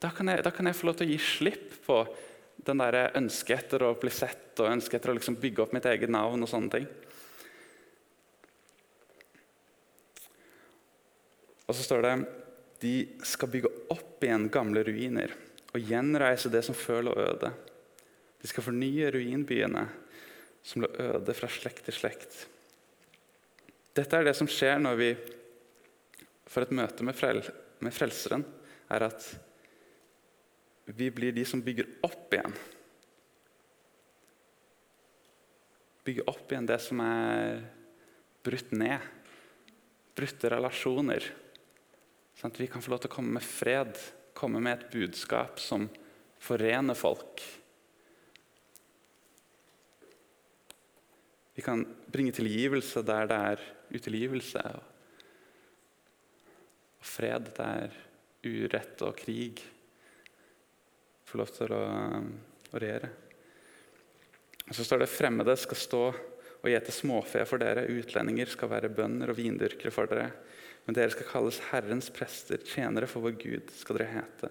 [0.02, 2.00] Da kan jeg, da kan jeg få lov til å gi slipp på
[2.66, 5.86] den der ønsket etter å bli sett og ønsket etter å liksom bygge opp mitt
[5.86, 6.42] eget navn.
[6.42, 6.88] og sånne ting.
[11.68, 12.14] Og så står det
[12.82, 12.94] de
[13.26, 15.32] skal bygge opp igjen gamle ruiner
[15.74, 17.50] og gjenreise det som før lå øde.
[18.38, 19.82] De skal fornye ruinbyene
[20.64, 22.46] som lå øde fra slekt til slekt.
[23.98, 25.10] Dette er det som skjer når vi
[26.48, 27.42] får et møte med, frel
[27.84, 28.44] med Frelseren.
[28.88, 29.26] er at
[30.96, 32.54] vi blir de som bygger opp igjen.
[36.06, 37.60] Bygger opp igjen det som er
[38.46, 39.04] brutt ned.
[40.16, 41.26] Brutte relasjoner.
[42.38, 43.96] Sånn at vi kan få lov til å komme med fred,
[44.38, 45.88] komme med et budskap som
[46.38, 47.42] forener folk.
[51.58, 54.62] Vi kan bringe tilgivelse der det er utilgivelse.
[57.02, 57.96] Og fred der
[58.46, 59.58] urett og krig
[61.26, 61.82] får lov til å,
[62.70, 63.10] å regjere.
[64.68, 66.04] Og Så står det fremmede skal stå
[66.58, 67.86] og gjete småfe for dere.
[67.90, 70.30] Utlendinger skal være bønder og vindyrkere for dere.
[70.86, 74.50] Men dere skal kalles Herrens prester, tjenere for vår Gud skal dere hete.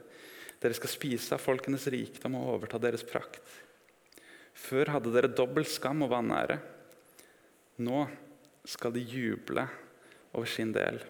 [0.61, 3.41] Dere skal spise av folkenes rikdom og overta deres prakt.
[4.57, 6.57] Før hadde dere dobbel skam og vanære.
[7.85, 8.05] Nå
[8.67, 9.67] skal de juble
[10.33, 11.01] over sin del.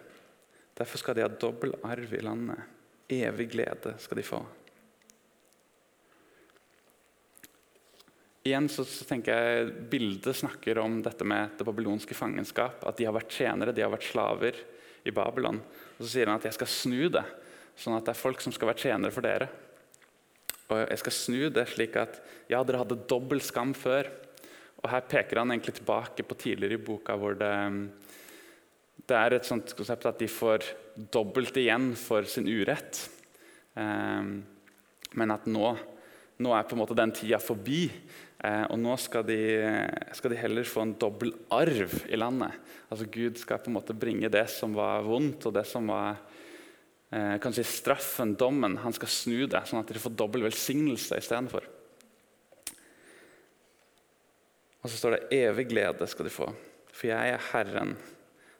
[0.78, 2.60] Derfor skal de ha dobbel arv i landet.
[3.08, 4.42] Evig glede skal de få.
[8.46, 12.84] Igjen så, så, tenker jeg Bildet snakker om dette med det babylonske fangenskap.
[12.86, 14.60] At de har vært tjenere, de har vært slaver
[15.08, 15.60] i Babylon.
[15.98, 17.24] Og Så sier han at jeg skal snu det,
[17.78, 19.50] sånn at det er folk som skal være tjenere for dere.
[20.68, 22.18] Og jeg skal snu det slik at
[22.50, 24.10] ja, dere hadde dobbel skam før.
[24.82, 27.52] Og Her peker han egentlig tilbake på tidligere i boka hvor det,
[29.08, 30.66] det er et sånt konsept at de får
[31.14, 33.00] dobbelt igjen for sin urett.
[33.78, 34.42] Um,
[35.16, 35.72] men at nå,
[36.42, 37.86] nå, er på en måte den tida forbi.
[38.38, 39.38] Eh, og nå skal de,
[40.14, 42.54] skal de, heller få en dobbel arv i landet.
[42.86, 46.20] Altså Gud skal på en måte bringe det som var vondt, og det som var
[47.10, 48.78] eh, kanskje straffen, dommen.
[48.84, 51.66] Han skal snu det, sånn at de får dobbel velsignelse istedenfor.
[54.78, 56.54] Og så står det 'evig glede skal de få',
[56.92, 57.96] for jeg er Herren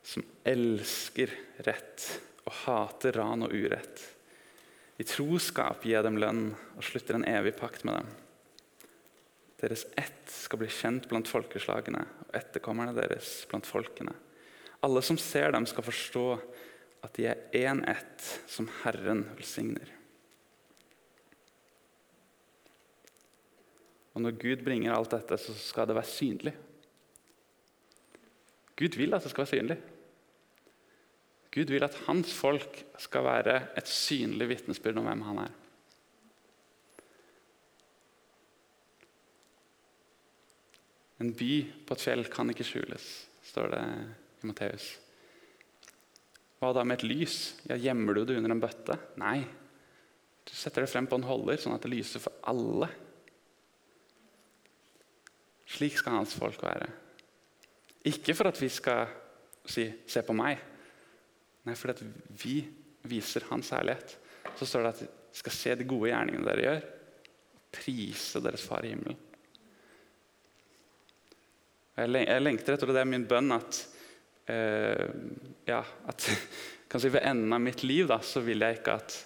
[0.03, 1.31] som elsker
[1.67, 2.07] rett
[2.49, 4.03] og hater ran og urett.
[4.99, 8.09] I troskap gir jeg dem lønn og slutter en evig pakt med dem.
[9.59, 14.15] Deres ett skal bli kjent blant folkeslagene og etterkommerne deres blant folkene.
[14.87, 16.27] Alle som ser dem, skal forstå
[17.03, 19.91] at de er én ett som Herren velsigner.
[24.15, 26.55] Og Når Gud bringer alt dette, så skal det være synlig.
[28.79, 29.79] Gud vil at det skal være synlig.
[31.55, 35.55] Gud vil at hans folk skal være et synlig vitnesbyrd om hvem han er.
[41.19, 41.53] En by
[41.87, 43.05] på et fjell kan ikke skjules,
[43.51, 43.83] står det
[44.43, 44.87] i Matteus.
[46.59, 47.39] Hva da med et lys?
[47.71, 48.97] Ja, Gjemmer du det under en bøtte?
[49.19, 49.43] Nei.
[50.47, 52.89] Du setter det frem på en holder, sånn at det lyser for alle.
[55.69, 56.89] Slik skal hans folk være.
[58.09, 59.11] Ikke for at vi skal
[59.69, 60.59] si 'se på meg'.
[61.65, 62.03] Nei, fordi at
[62.43, 62.69] vi
[63.03, 64.17] viser hans herlighet.
[64.57, 66.83] Så står det at vi skal se de gode gjerningene dere gjør,
[67.55, 69.28] og prise deres far i himmelen.
[71.99, 72.95] Jeg lengter etter, det.
[72.95, 73.79] det er min bønn, at,
[74.53, 75.09] eh,
[75.67, 76.29] ja, at
[76.91, 79.17] kanskje ved enden av mitt liv da, så vil jeg ikke at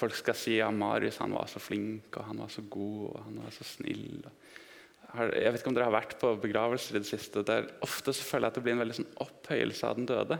[0.00, 3.04] folk skal si at ja, Marius han var så flink, og han var så god
[3.12, 4.24] og han var så snill.
[5.10, 7.42] Jeg vet ikke om dere har vært på begravelser i det siste.
[7.46, 10.38] der Ofte så føler jeg at det blir en veldig sånn opphøyelse av den døde.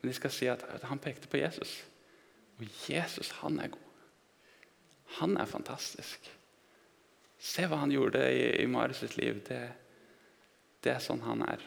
[0.00, 1.80] Men de skal si at han pekte på Jesus.
[2.60, 3.90] Og Jesus, han er god.
[5.18, 6.30] Han er fantastisk.
[7.44, 9.42] Se hva han gjorde i, i Marius liv.
[9.48, 9.60] Det,
[10.84, 11.62] det er sånn han er.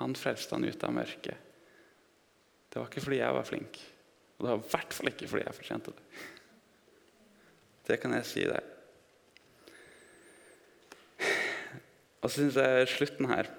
[0.00, 1.50] Han frelste han ut av mørket.
[2.68, 3.80] Det var ikke fordi jeg var flink.
[4.34, 6.06] Og det var i hvert fall ikke fordi jeg fortjente det.
[7.84, 8.70] Det kan jeg si deg.
[12.24, 13.50] Og så syns jeg slutten her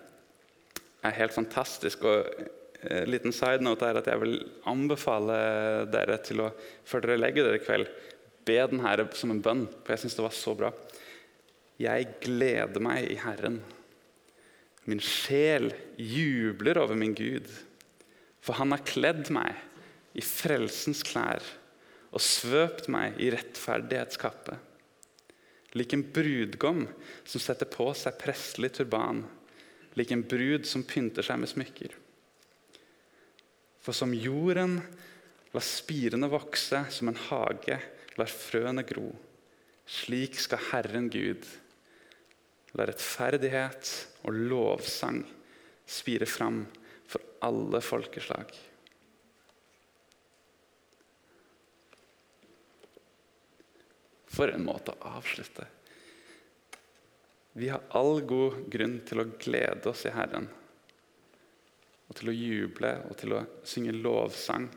[1.06, 2.04] er helt fantastisk.
[2.10, 2.50] Og en
[2.90, 4.40] eh, liten side note er at jeg vil
[4.70, 5.38] anbefale
[5.94, 6.50] dere til å
[6.88, 7.90] før dere legger dere i kveld,
[8.46, 9.66] be den her som en bønn.
[9.84, 10.74] For jeg syns det var så bra.
[11.82, 13.62] Jeg gleder meg i Herren.
[14.86, 17.48] Min sjel jubler over min Gud,
[18.42, 19.58] for han har kledd meg
[20.14, 21.44] i frelsens klær
[22.16, 24.56] og svøpt meg i rettferdighetskappe.
[25.76, 26.86] Lik en brudgom
[27.28, 29.26] som setter på seg prestelig turban,
[30.00, 31.98] lik en brud som pynter seg med smykker.
[33.84, 34.80] For som jorden
[35.52, 37.82] lar spirene vokse, som en hage
[38.16, 39.10] lar frøene gro,
[39.86, 41.44] slik skal Herren Gud
[42.76, 43.92] La rettferdighet
[44.28, 45.22] og lovsang
[45.88, 46.64] spire fram
[47.08, 48.52] for alle folkeslag.
[54.36, 55.68] For en måte å avslutte.
[57.56, 60.50] Vi har all god grunn til å glede oss i Herren.
[62.10, 64.68] Og til å juble og til å synge lovsang.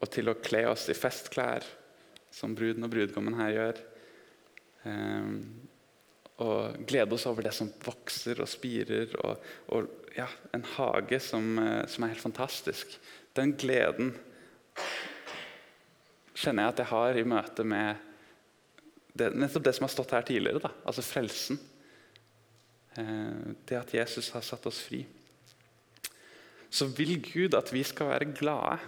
[0.00, 1.66] Og til å kle oss i festklær,
[2.32, 3.82] som bruden og brudgommen her gjør.
[4.88, 5.36] Um,
[6.42, 9.14] og glede oss over det som vokser og spirer.
[9.22, 12.98] Og, og ja, en hage som, eh, som, er helt fantastisk.
[13.36, 14.12] Den gleden
[16.34, 18.08] kjenner jeg at jeg har i møte med
[19.12, 20.62] det, nettopp det som har stått her tidligere.
[20.64, 21.60] Da, altså frelsen.
[22.98, 25.04] Eh, det at Jesus har satt oss fri.
[26.72, 28.80] Så vil Gud at vi skal være glade.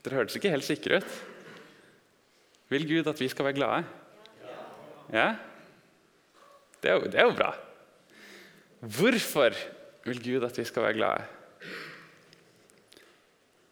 [0.00, 1.18] Dere hørtes ikke helt sikre ut.
[2.70, 3.82] Vil Gud at vi skal være glade?
[5.10, 5.34] Ja?
[6.80, 7.50] Det er jo, det er jo bra.
[8.80, 9.56] Hvorfor
[10.06, 11.24] vil Gud at vi skal være glade?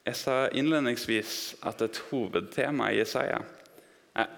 [0.09, 1.33] Jeg sa innledningsvis
[1.69, 3.39] at et hovedtema i Jesaja
[4.17, 4.35] eh,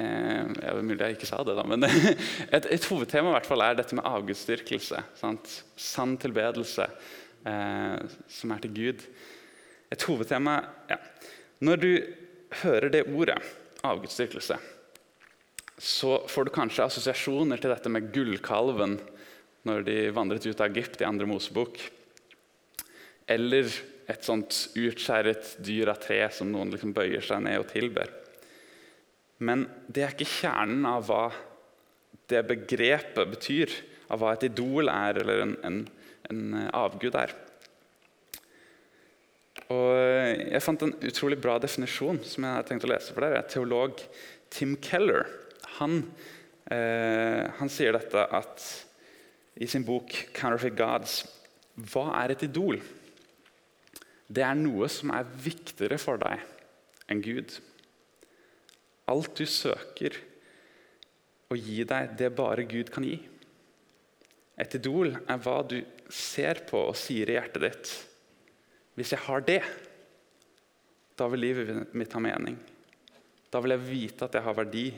[0.00, 1.84] eh, vet mulig jeg ikke sa det, da, men
[2.56, 5.04] et, et hovedtema i hvert fall er dette med avgudsdyrkelse.
[5.76, 6.88] Sann tilbedelse
[7.46, 9.06] eh, som er til Gud.
[9.92, 10.58] Et hovedtema
[10.90, 10.98] ja.
[11.60, 11.90] Når du
[12.62, 13.36] hører det ordet,
[13.86, 14.58] avgudsdyrkelse,
[15.80, 18.98] så får du kanskje assosiasjoner til dette med gullkalven
[19.68, 21.80] når de vandret ut av Egypt i andre Mosebok.
[23.30, 23.68] Eller
[24.10, 28.10] et sånt utskjæret dyr av tre som noen liksom bøyer seg ned og tilber.
[29.40, 31.24] Men det er ikke kjernen av hva
[32.30, 33.72] det begrepet betyr,
[34.12, 35.78] av hva et idol er, eller en, en,
[36.28, 36.42] en
[36.76, 37.32] avgud er.
[39.70, 39.90] Og
[40.50, 43.44] jeg fant en utrolig bra definisjon som jeg har tenkt å lese for dere.
[43.46, 44.00] Teolog
[44.50, 45.28] Tim Keller
[45.78, 46.02] han,
[46.70, 48.64] eh, han sier dette at
[49.60, 51.26] i sin bok 'Counterfeit Gods'
[51.80, 52.80] Hva er et idol?
[54.28, 56.42] Det er noe som er viktigere for deg
[57.10, 57.54] enn Gud.
[59.10, 60.18] Alt du søker
[61.50, 63.16] å gi deg, det bare Gud kan gi.
[64.60, 65.80] Et idol er hva du
[66.12, 68.09] ser på og sier i hjertet ditt.
[69.00, 69.62] Hvis jeg har det,
[71.16, 72.58] da vil livet mitt ha mening.
[73.48, 74.90] Da vil jeg vite at jeg har verdi.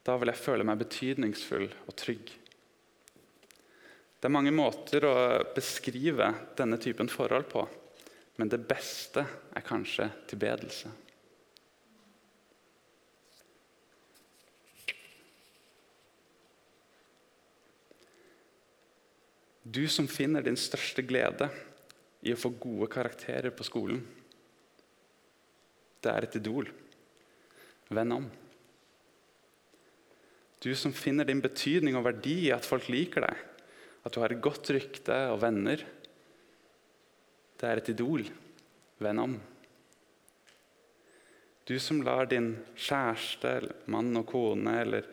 [0.00, 2.32] Da vil jeg føle meg betydningsfull og trygg.
[4.16, 5.12] Det er mange måter å
[5.52, 7.68] beskrive denne typen forhold på,
[8.40, 10.88] men det beste er kanskje tilbedelse.
[19.60, 21.52] Du som finner din største glede
[22.20, 24.00] i å få gode karakterer på skolen.
[26.00, 26.68] Det er et idol.
[27.90, 28.26] Venn om.
[30.60, 33.46] Du som finner din betydning og verdi i at folk liker deg,
[34.04, 35.82] at du har et godt rykte og venner.
[37.60, 38.26] Det er et idol.
[39.00, 39.38] Venn om.
[41.64, 43.54] Du som lar din kjæreste,
[43.92, 45.06] mann og kone, eller,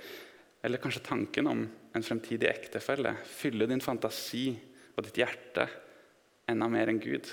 [0.66, 4.50] eller kanskje tanken om en fremtidig ektefelle fylle din fantasi
[4.96, 5.68] og ditt hjerte
[6.48, 7.30] enda mer enn Gud.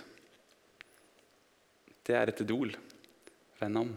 [2.04, 2.74] Det er et idol.
[3.60, 3.92] Venn om.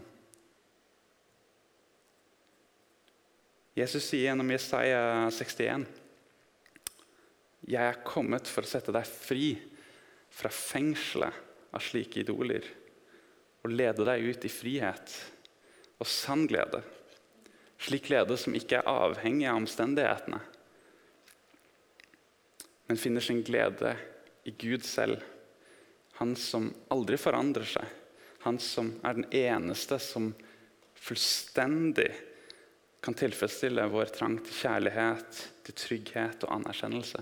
[3.78, 5.00] Jesus sier gjennom Jesaja
[5.30, 5.86] 61
[7.68, 9.50] jeg er kommet for å sette deg fri
[10.32, 12.64] fra fengselet av slike idoler
[13.60, 15.16] og lede deg ut i frihet
[15.98, 16.80] og sann glede.
[17.78, 20.38] Slik glede som ikke er avhengig av omstendighetene,
[22.88, 23.92] men finner sin glede
[24.48, 25.20] i Gud selv.
[26.18, 27.84] Han som aldri forandrer seg.
[28.46, 30.30] Han som er den eneste som
[30.98, 32.08] fullstendig
[33.04, 37.20] kan tilfredsstille vår trang til kjærlighet, til trygghet og anerkjennelse.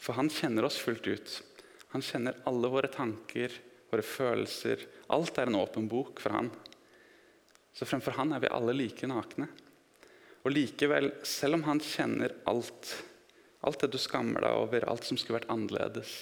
[0.00, 1.36] For han kjenner oss fullt ut.
[1.94, 3.52] Han kjenner alle våre tanker,
[3.92, 4.82] våre følelser.
[5.14, 6.50] Alt er en åpen bok for han.
[7.74, 9.46] Så fremfor han er vi alle like nakne.
[10.44, 12.90] Og likevel, selv om han kjenner alt,
[13.64, 16.12] alt det du skammer deg over, alt som skulle vært annerledes,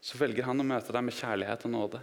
[0.00, 2.00] så velger han å møte deg med kjærlighet og nåde.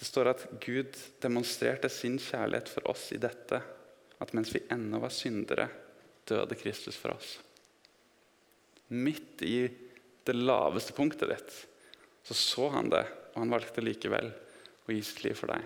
[0.00, 3.60] Det står at Gud demonstrerte sin kjærlighet for oss i dette,
[4.22, 5.68] at mens vi ennå var syndere,
[6.26, 7.36] døde Kristus for oss.
[8.88, 9.68] Midt i
[10.24, 11.54] det laveste punktet ditt
[12.22, 13.02] så så han det,
[13.34, 14.28] og han valgte likevel
[14.86, 15.64] å gi sitt liv for deg.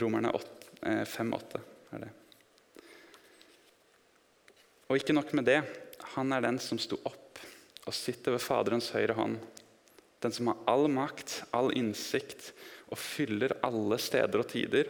[0.00, 0.32] Romerne
[0.82, 2.10] 5,8 eh, er det.
[4.88, 5.60] Og ikke nok med det.
[6.14, 7.40] Han er den som sto opp
[7.88, 9.38] og sitter ved Faderens høyre hånd.
[10.22, 12.52] Den som har all makt, all innsikt
[12.88, 14.88] og fyller alle steder og tider.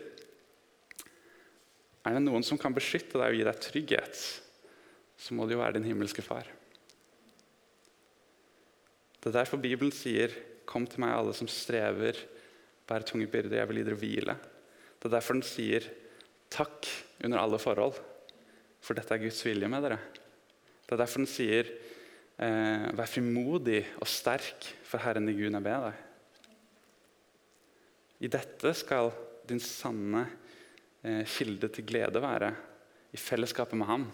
[2.06, 4.22] Er det noen som kan beskytte deg og gi deg trygghet,
[5.18, 6.46] så må det jo være din himmelske far.
[9.18, 10.30] Det er derfor Bibelen sier
[10.68, 12.12] 'Kom til meg, alle som strever,
[12.86, 14.36] bærer tunge byrder, jeg vil gi dere hvile'.
[14.98, 15.84] Det er derfor den sier
[16.50, 16.86] 'takk
[17.24, 18.00] under alle forhold',
[18.80, 19.98] for dette er Guds vilje med dere.
[20.86, 21.64] Det er derfor den sier
[22.38, 26.04] eh, 'vær frimodig og sterk, for Herren i Gud er med deg'.
[28.20, 29.12] I dette skal
[29.46, 30.26] din sanne
[31.02, 32.50] Eh, kilde til glede være
[33.14, 34.04] i fellesskapet med ham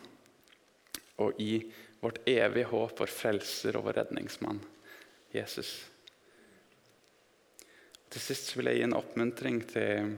[1.24, 1.62] og i
[2.03, 4.59] vårt evige håp, vår frelser og vår redningsmann,
[5.32, 5.70] Jesus.
[8.11, 10.12] Til sist vil jeg gi en oppmuntring til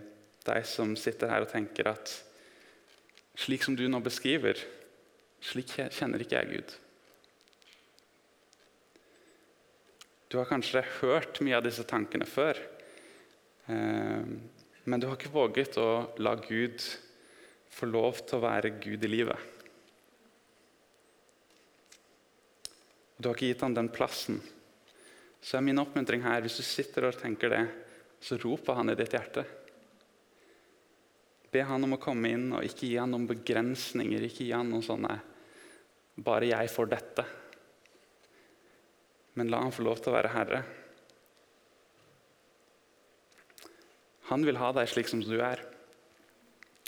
[0.46, 2.12] deg som sitter her og tenker at
[3.36, 4.58] slik som du nå beskriver,
[5.44, 6.76] slik kjenner ikke jeg Gud.
[10.26, 12.58] Du har kanskje hørt mye av disse tankene før.
[13.70, 14.24] Eh,
[14.86, 15.90] men du har ikke våget å
[16.22, 16.82] la Gud
[17.76, 19.38] få lov til å være Gud i livet.
[23.16, 24.40] Du har ikke gitt ham den plassen.
[25.40, 27.62] Så er min oppmuntring her, hvis du sitter og tenker det,
[28.20, 29.44] så rop på han i ditt hjerte.
[31.56, 34.28] Be han om å komme inn, og ikke gi han noen begrensninger.
[34.28, 35.14] Ikke gi han noen sånne
[36.16, 37.24] 'bare jeg får dette'.
[39.36, 40.62] men la han få lov til å være herre.
[44.30, 45.60] Han vil ha deg slik som du er,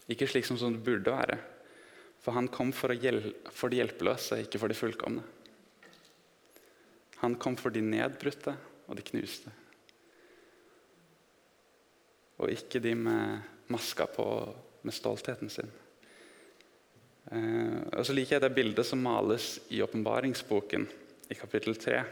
[0.09, 1.37] ikke slik som du burde være.
[2.25, 2.97] For han kom for,
[3.53, 5.27] for de hjelpeløse, ikke for de fullkomne.
[7.21, 8.57] Han kom for de nedbrutte
[8.89, 9.53] og de knuste.
[12.41, 14.27] Og ikke de med maska på
[14.83, 15.71] med stoltheten sin.
[17.33, 20.87] Eh, og så liker jeg det bildet som males i åpenbaringsboken
[21.29, 22.03] i kapittel 3.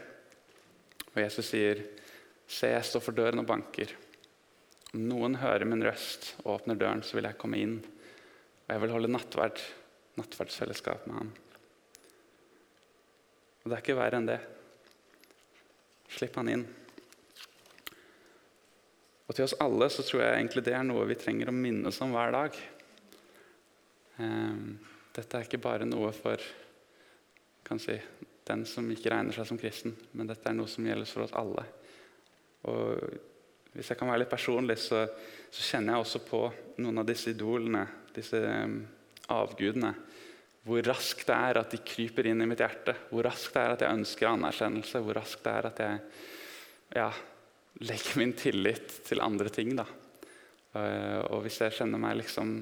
[1.13, 1.83] Og Jesus sier,
[2.47, 3.95] 'Se, jeg står for døren og banker.'
[4.93, 7.83] Om noen hører min røst og åpner døren, så vil jeg komme inn.
[8.67, 9.59] Og jeg vil holde nattverd,
[10.15, 11.33] nattverdsfellesskap med ham.
[13.63, 14.39] Og det er ikke verre enn det.
[16.07, 16.86] Slipp han inn.
[19.27, 21.99] Og til oss alle så tror jeg egentlig det er noe vi trenger å minnes
[22.03, 22.59] om hver dag.
[24.23, 24.77] Ehm,
[25.15, 26.41] dette er ikke bare noe for
[27.83, 27.97] si,
[28.47, 31.35] den som ikke regner seg som kristen, men dette er noe som gjelder for oss
[31.35, 31.65] alle.
[32.71, 35.03] Og hvis jeg kan være litt personlig, så,
[35.51, 36.41] så, kjenner jeg også på
[36.81, 37.83] noen av disse idolene,
[38.15, 38.79] disse um,
[39.35, 39.91] avgudene.
[40.67, 42.95] Hvor raskt det er at de kryper inn i mitt hjerte.
[43.11, 45.03] Hvor raskt det er at jeg ønsker anerkjennelse.
[45.03, 45.99] Hvor raskt det er at jeg
[46.97, 47.11] ja,
[47.83, 49.75] legger min tillit til andre ting.
[49.77, 49.85] Da.
[50.77, 52.59] Uh, og hvis jeg kjenner meg liksom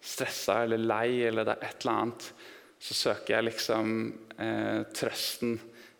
[0.00, 2.30] stressa eller lei, eller det er et eller annet,
[2.80, 3.90] så søker jeg liksom
[4.40, 5.58] eh, trøsten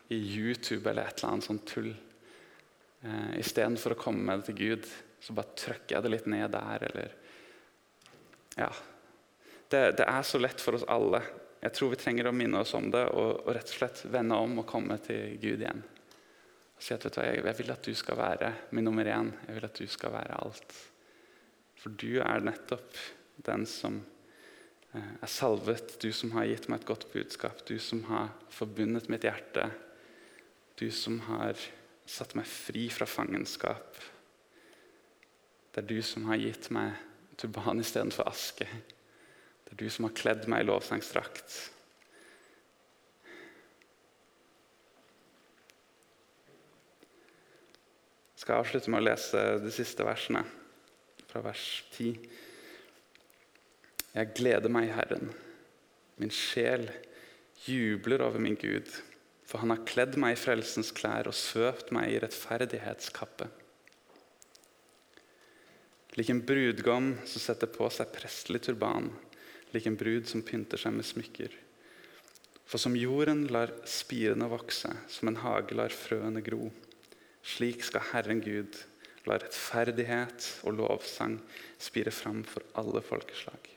[0.08, 1.90] i YouTube eller et eller annet sånt tull.
[3.04, 4.88] Eh, Istedenfor å komme med det til Gud,
[5.20, 6.86] så bare trykker jeg det litt ned der.
[6.88, 7.12] Eller
[8.56, 8.70] Ja.
[9.70, 11.20] Det, det, er så lett for oss alle.
[11.60, 14.40] Jeg tror vi trenger å minne oss om det og, og rett og slett vende
[14.40, 15.84] om og komme til Gud igjen.
[16.80, 19.34] Og si at du, jeg, jeg vil at du skal være min nummer én.
[19.44, 20.70] Jeg vil at du skal være alt.
[21.76, 22.96] For du er nettopp
[23.44, 23.98] den som
[24.96, 29.10] eh, er salvet, du som har gitt meg et godt budskap, du som har forbundet
[29.12, 29.66] mitt hjerte,
[30.80, 31.60] du som har
[32.08, 34.00] satt meg fri fra fangenskap.
[35.68, 36.96] Det er du som har gitt meg
[37.36, 38.64] turban istedenfor aske.
[39.68, 41.60] Det er du som har kledd meg i lovsangsdrakt.
[48.40, 50.40] Jeg skal avslutte med å lese de siste versene,
[51.28, 52.14] fra vers 10.
[54.14, 55.28] Jeg gleder meg i Herren.
[56.16, 56.86] Min sjel
[57.66, 58.88] jubler over min Gud.
[59.44, 63.52] For han har kledd meg i frelsens klær og svøpt meg i rettferdighetskappe.
[66.16, 69.12] Lik en brudgom som setter på seg prestelig turban,
[69.76, 71.52] lik en brud som pynter seg med smykker.
[72.64, 76.72] For som jorden lar spirene vokse, som en hage lar frøene gro,
[77.42, 78.78] slik skal Herren Gud
[79.28, 81.38] la rettferdighet og lovsang
[81.78, 83.69] spire fram for alle folkeslag.